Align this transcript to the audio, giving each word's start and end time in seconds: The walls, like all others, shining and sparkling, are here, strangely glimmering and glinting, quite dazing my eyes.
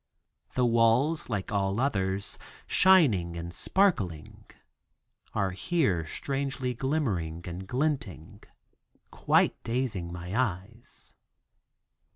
The 0.55 0.65
walls, 0.65 1.29
like 1.29 1.51
all 1.51 1.79
others, 1.79 2.39
shining 2.65 3.37
and 3.37 3.53
sparkling, 3.53 4.45
are 5.35 5.51
here, 5.51 6.07
strangely 6.07 6.73
glimmering 6.73 7.41
and 7.45 7.67
glinting, 7.67 8.41
quite 9.11 9.63
dazing 9.63 10.11
my 10.11 10.35
eyes. 10.35 11.13